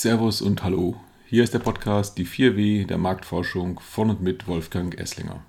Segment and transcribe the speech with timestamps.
[0.00, 0.98] Servus und Hallo.
[1.26, 5.44] Hier ist der Podcast Die 4W der Marktforschung von und mit Wolfgang Esslinger.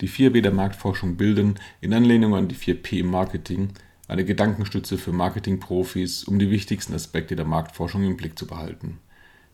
[0.00, 3.68] Die 4W der Marktforschung bilden, in Anlehnung an die 4P im Marketing,
[4.08, 8.98] eine Gedankenstütze für Marketingprofis, um die wichtigsten Aspekte der Marktforschung im Blick zu behalten.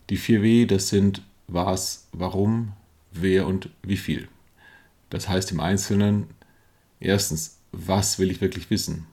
[0.09, 2.75] Die 4W, das sind was, warum,
[3.11, 4.29] wer und wie viel.
[5.11, 6.29] Das heißt im Einzelnen,
[7.01, 9.09] erstens, was will ich wirklich wissen?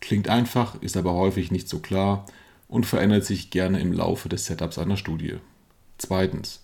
[0.00, 2.24] Klingt einfach, ist aber häufig nicht so klar
[2.68, 5.36] und verändert sich gerne im Laufe des Setups einer Studie.
[5.96, 6.62] Zweitens,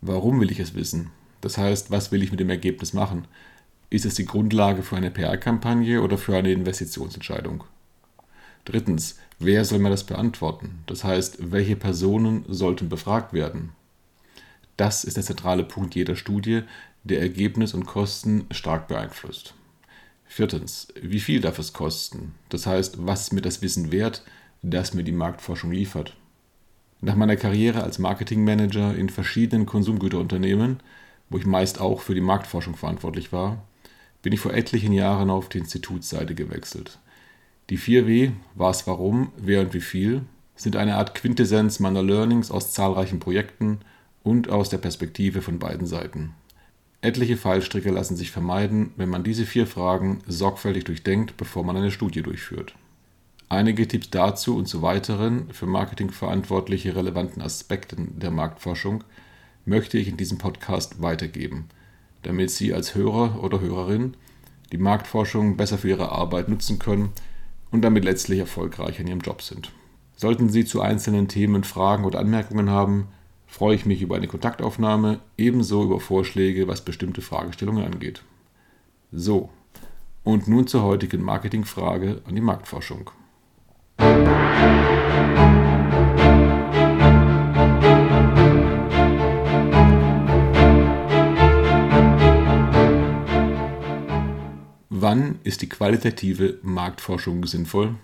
[0.00, 1.10] warum will ich es wissen?
[1.40, 3.28] Das heißt, was will ich mit dem Ergebnis machen?
[3.90, 7.64] Ist es die Grundlage für eine PR-Kampagne oder für eine Investitionsentscheidung?
[8.64, 10.82] Drittens, wer soll mir das beantworten?
[10.86, 13.72] Das heißt, welche Personen sollten befragt werden?
[14.78, 16.62] Das ist der zentrale Punkt jeder Studie,
[17.04, 19.54] der Ergebnis und Kosten stark beeinflusst.
[20.24, 22.34] Viertens, wie viel darf es kosten?
[22.48, 24.24] Das heißt, was ist mir das Wissen wert,
[24.70, 26.16] das mir die Marktforschung liefert.
[27.00, 30.80] Nach meiner Karriere als Marketingmanager in verschiedenen Konsumgüterunternehmen,
[31.28, 33.62] wo ich meist auch für die Marktforschung verantwortlich war,
[34.22, 36.98] bin ich vor etlichen Jahren auf die Institutsseite gewechselt.
[37.68, 40.22] Die 4W, was, warum, wer und wie viel,
[40.56, 43.80] sind eine Art Quintessenz meiner Learnings aus zahlreichen Projekten
[44.22, 46.34] und aus der Perspektive von beiden Seiten.
[47.02, 51.90] Etliche Fallstricke lassen sich vermeiden, wenn man diese vier Fragen sorgfältig durchdenkt, bevor man eine
[51.90, 52.74] Studie durchführt.
[53.48, 59.04] Einige Tipps dazu und zu weiteren für Marketing verantwortliche relevanten Aspekten der Marktforschung
[59.66, 61.68] möchte ich in diesem Podcast weitergeben,
[62.22, 64.16] damit Sie als Hörer oder Hörerin
[64.72, 67.10] die Marktforschung besser für Ihre Arbeit nutzen können
[67.70, 69.72] und damit letztlich erfolgreich in Ihrem Job sind.
[70.16, 73.08] Sollten Sie zu einzelnen Themen Fragen oder Anmerkungen haben,
[73.46, 78.22] freue ich mich über eine Kontaktaufnahme, ebenso über Vorschläge, was bestimmte Fragestellungen angeht.
[79.12, 79.50] So,
[80.24, 83.10] und nun zur heutigen Marketingfrage an die Marktforschung.
[95.06, 97.94] Wann ist die qualitative Marktforschung sinnvoll?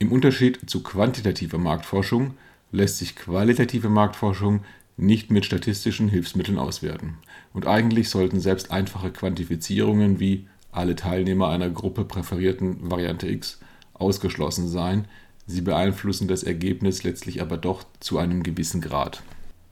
[0.00, 2.34] Im Unterschied zu quantitativer Marktforschung
[2.72, 4.64] lässt sich qualitative Marktforschung
[4.96, 7.18] nicht mit statistischen Hilfsmitteln auswerten.
[7.52, 13.60] Und eigentlich sollten selbst einfache Quantifizierungen wie alle Teilnehmer einer Gruppe präferierten Variante X
[14.00, 15.06] ausgeschlossen sein,
[15.46, 19.22] sie beeinflussen das Ergebnis letztlich aber doch zu einem gewissen Grad.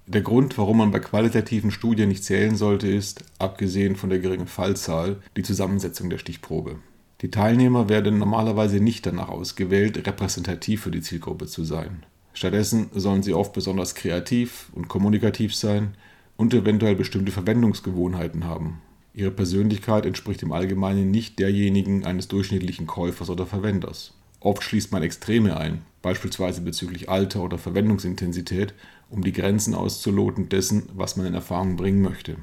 [0.06, 4.46] Der Grund, warum man bei qualitativen Studien nicht zählen sollte, ist, abgesehen von der geringen
[4.46, 6.76] Fallzahl, die Zusammensetzung der Stichprobe.
[7.20, 12.04] Die Teilnehmer werden normalerweise nicht danach ausgewählt, repräsentativ für die Zielgruppe zu sein.
[12.32, 15.94] Stattdessen sollen sie oft besonders kreativ und kommunikativ sein
[16.36, 18.80] und eventuell bestimmte Verwendungsgewohnheiten haben.
[19.12, 24.14] Ihre Persönlichkeit entspricht im Allgemeinen nicht derjenigen eines durchschnittlichen Käufers oder Verwenders.
[24.40, 28.74] Oft schließt man Extreme ein, beispielsweise bezüglich Alter oder Verwendungsintensität,
[29.10, 32.36] um die Grenzen auszuloten dessen, was man in Erfahrung bringen möchte.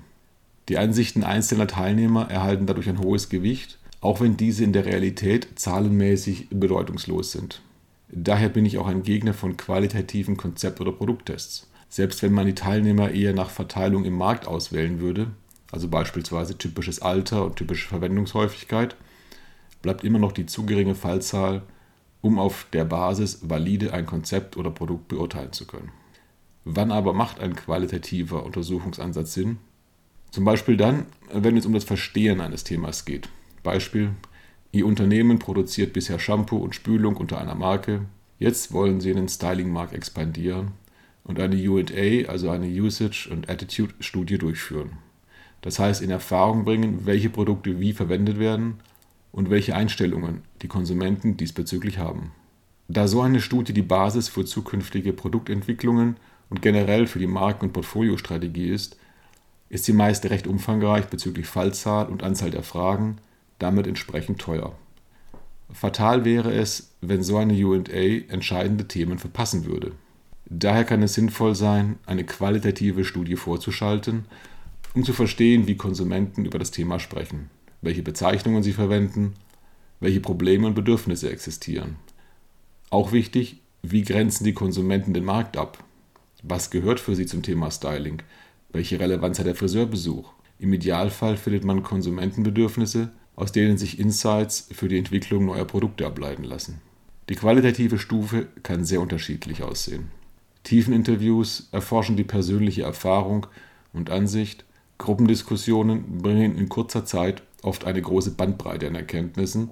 [0.67, 5.47] Die Ansichten einzelner Teilnehmer erhalten dadurch ein hohes Gewicht, auch wenn diese in der Realität
[5.55, 7.61] zahlenmäßig bedeutungslos sind.
[8.09, 11.67] Daher bin ich auch ein Gegner von qualitativen Konzept- oder Produkttests.
[11.89, 15.27] Selbst wenn man die Teilnehmer eher nach Verteilung im Markt auswählen würde,
[15.71, 18.95] also beispielsweise typisches Alter und typische Verwendungshäufigkeit,
[19.81, 21.61] bleibt immer noch die zu geringe Fallzahl
[22.25, 25.91] um auf der Basis valide ein Konzept oder Produkt beurteilen zu können.
[26.63, 29.57] Wann aber macht ein qualitativer Untersuchungsansatz Sinn?
[30.31, 33.29] Zum Beispiel dann, wenn es um das Verstehen eines Themas geht.
[33.61, 34.09] Beispiel,
[34.71, 38.05] Ihr Unternehmen produziert bisher Shampoo und Spülung unter einer Marke.
[38.39, 40.71] Jetzt wollen Sie einen Styling-Markt expandieren
[41.25, 44.93] und eine UA, also eine Usage- und Attitude-Studie durchführen.
[45.61, 48.79] Das heißt, in Erfahrung bringen, welche Produkte wie verwendet werden
[49.35, 52.31] und welche Einstellungen die Konsumenten diesbezüglich haben.
[52.87, 56.15] Da so eine Studie die Basis für zukünftige Produktentwicklungen
[56.49, 58.95] und generell für die Marken- und Portfoliostrategie ist,
[59.67, 63.17] ist sie meist recht umfangreich bezüglich Fallzahl und Anzahl der Fragen,
[63.59, 64.73] damit entsprechend teuer.
[65.69, 69.91] Fatal wäre es, wenn so eine UA entscheidende Themen verpassen würde.
[70.45, 74.25] Daher kann es sinnvoll sein, eine qualitative Studie vorzuschalten,
[74.93, 77.49] um zu verstehen, wie Konsumenten über das Thema sprechen
[77.81, 79.33] welche Bezeichnungen sie verwenden,
[79.99, 81.97] welche Probleme und Bedürfnisse existieren.
[82.89, 85.83] Auch wichtig, wie grenzen die Konsumenten den Markt ab?
[86.43, 88.21] Was gehört für sie zum Thema Styling?
[88.71, 90.31] Welche Relevanz hat der Friseurbesuch?
[90.59, 96.43] Im Idealfall findet man Konsumentenbedürfnisse, aus denen sich Insights für die Entwicklung neuer Produkte ableiten
[96.43, 96.81] lassen.
[97.29, 100.11] Die qualitative Stufe kann sehr unterschiedlich aussehen.
[100.63, 103.47] Tiefeninterviews erforschen die persönliche Erfahrung
[103.93, 104.65] und Ansicht,
[104.97, 109.71] Gruppendiskussionen bringen in kurzer Zeit oft eine große Bandbreite an Erkenntnissen,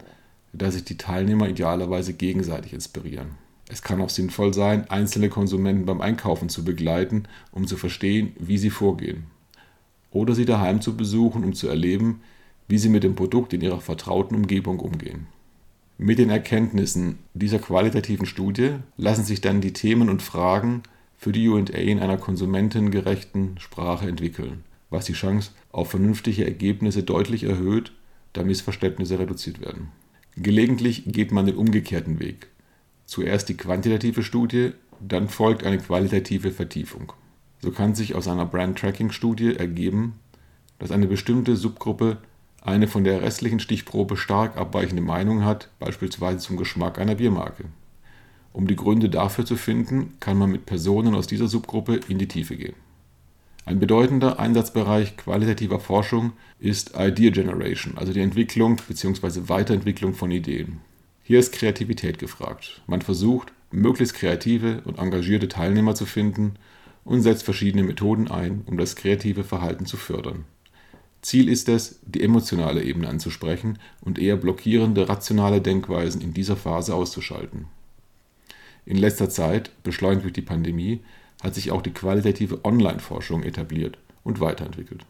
[0.52, 3.44] da sich die Teilnehmer idealerweise gegenseitig inspirieren.
[3.70, 8.58] Es kann auch sinnvoll sein, einzelne Konsumenten beim Einkaufen zu begleiten, um zu verstehen, wie
[8.58, 9.26] sie vorgehen.
[10.12, 12.22] Oder sie daheim zu besuchen, um zu erleben,
[12.68, 15.28] wie sie mit dem Produkt in ihrer vertrauten Umgebung umgehen.
[15.98, 20.84] Mit den Erkenntnissen dieser qualitativen Studie lassen sich dann die Themen und Fragen
[21.18, 24.64] für die UA in einer konsumentengerechten Sprache entwickeln,
[24.94, 27.92] was die Chance auf vernünftige Ergebnisse deutlich erhöht,
[28.32, 29.90] da Missverständnisse reduziert werden.
[30.38, 32.48] Gelegentlich geht man den umgekehrten Weg.
[33.06, 37.12] Zuerst die quantitative Studie, dann folgt eine qualitative Vertiefung.
[37.62, 40.20] So kann sich aus einer Brand-Tracking-Studie ergeben,
[40.80, 42.18] dass eine bestimmte Subgruppe
[42.62, 47.66] eine von der restlichen Stichprobe stark abweichende Meinung hat, beispielsweise zum Geschmack einer Biermarke.
[48.54, 52.28] Um die Gründe dafür zu finden, kann man mit Personen aus dieser Subgruppe in die
[52.28, 52.76] Tiefe gehen.
[53.66, 59.48] Ein bedeutender Einsatzbereich qualitativer Forschung ist Idea Generation, also die Entwicklung bzw.
[59.48, 60.82] Weiterentwicklung von Ideen.
[61.24, 62.82] Hier ist Kreativität gefragt.
[62.88, 66.56] Man versucht, möglichst kreative und engagierte Teilnehmer zu finden
[67.06, 70.44] und setzt verschiedene Methoden ein, um das kreative Verhalten zu fördern.
[71.22, 76.94] Ziel ist es, die emotionale Ebene anzusprechen und eher blockierende rationale Denkweisen in dieser Phase
[76.94, 77.68] auszuschalten.
[78.86, 81.00] In letzter Zeit, beschleunigt durch die Pandemie,
[81.44, 85.06] hat sich auch die qualitative Online-Forschung etabliert und weiterentwickelt.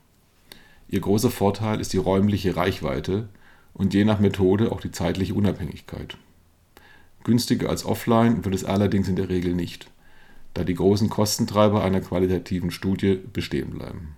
[0.90, 3.30] Ihr großer Vorteil ist die räumliche Reichweite
[3.74, 6.18] und je nach Methode auch die zeitliche Unabhängigkeit.
[7.24, 9.90] Günstiger als offline wird es allerdings in der Regel nicht,
[10.54, 14.16] da die großen Kostentreiber einer qualitativen Studie bestehen bleiben.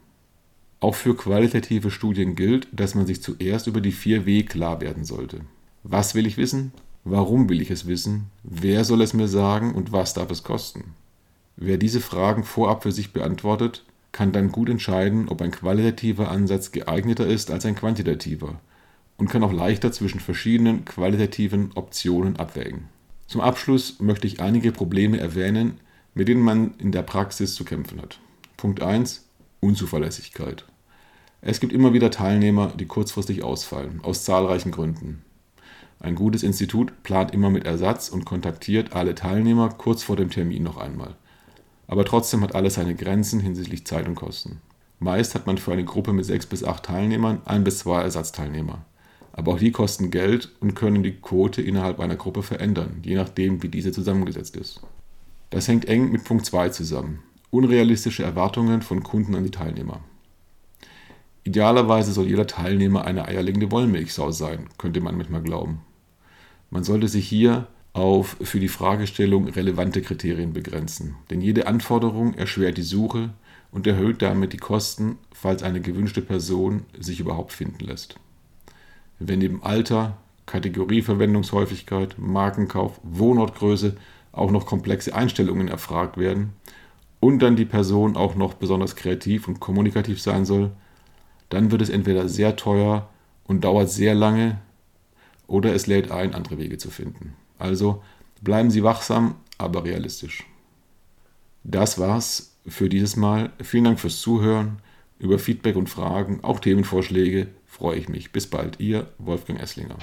[0.80, 5.06] Auch für qualitative Studien gilt, dass man sich zuerst über die 4 W klar werden
[5.06, 5.42] sollte.
[5.84, 6.74] Was will ich wissen?
[7.04, 8.26] Warum will ich es wissen?
[8.44, 10.96] Wer soll es mir sagen und was darf es kosten?
[11.58, 16.72] Wer diese Fragen vorab für sich beantwortet, kann dann gut entscheiden, ob ein qualitativer Ansatz
[16.72, 18.60] geeigneter ist als ein quantitativer
[19.18, 22.90] und kann auch leichter zwischen verschiedenen qualitativen Optionen abwägen.
[23.28, 25.80] Zum Abschluss möchte ich einige Probleme erwähnen,
[26.14, 28.20] mit denen man in der Praxis zu kämpfen hat.
[28.58, 29.28] Punkt 1.
[29.60, 30.66] Unzuverlässigkeit.
[31.42, 35.24] Es gibt immer wieder Teilnehmer, die kurzfristig ausfallen, aus zahlreichen Gründen.
[36.00, 40.64] Ein gutes Institut plant immer mit Ersatz und kontaktiert alle Teilnehmer kurz vor dem Termin
[40.64, 41.16] noch einmal.
[41.88, 44.62] Aber trotzdem hat alles seine Grenzen hinsichtlich Zeit und Kosten.
[45.00, 48.86] Meist hat man für eine Gruppe mit sechs bis acht Teilnehmern ein bis zwei Ersatzteilnehmer.
[49.34, 53.62] Aber auch die kosten Geld und können die Quote innerhalb einer Gruppe verändern, je nachdem,
[53.62, 54.82] wie diese zusammengesetzt ist.
[55.50, 57.20] Das hängt eng mit Punkt 2 zusammen.
[57.52, 60.02] Unrealistische Erwartungen von Kunden an die Teilnehmer.
[61.44, 65.82] Idealerweise soll jeder Teilnehmer eine eierlegende Wollmilchsau sein, könnte man manchmal glauben.
[66.72, 71.16] Man sollte sich hier auf für die Fragestellung relevante Kriterien begrenzen.
[71.30, 73.30] Denn jede Anforderung erschwert die Suche
[73.72, 78.18] und erhöht damit die Kosten, falls eine gewünschte Person sich überhaupt finden lässt.
[79.18, 83.96] Wenn neben Alter, Kategorieverwendungshäufigkeit, Markenkauf, Wohnortgröße
[84.34, 86.52] auch noch komplexe Einstellungen erfragt werden
[87.22, 90.72] und dann die Person auch noch besonders kreativ und kommunikativ sein soll,
[91.48, 93.08] dann wird es entweder sehr teuer
[93.46, 94.60] und dauert sehr lange
[95.48, 97.36] oder es lädt ein, andere Wege zu finden.
[97.58, 98.04] Also
[98.42, 100.44] bleiben Sie wachsam, aber realistisch.
[101.64, 103.52] Das war's für dieses Mal.
[103.62, 104.80] Vielen Dank fürs Zuhören.
[105.18, 108.32] Über Feedback und Fragen, auch Themenvorschläge freue ich mich.
[108.32, 109.98] Bis bald, Ihr Wolfgang Esslinger.